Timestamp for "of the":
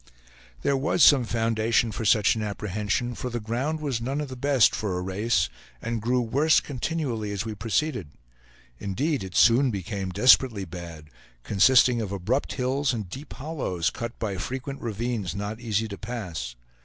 4.19-4.35